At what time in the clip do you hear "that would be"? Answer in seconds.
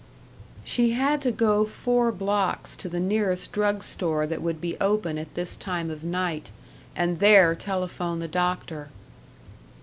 4.25-4.75